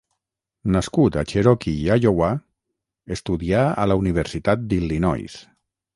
[0.75, 2.31] Nascut a Cherokee, Iowa,
[3.17, 5.37] estudià a la Universitat d'Illinois.